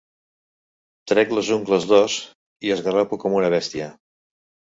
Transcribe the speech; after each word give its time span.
Trec 1.11 1.33
les 1.39 1.51
ungles 1.55 1.85
d'ós 1.91 2.15
i 2.69 2.73
esgarrapo 2.77 3.21
com 3.27 3.37
una 3.43 3.53
bèstia. 3.57 3.93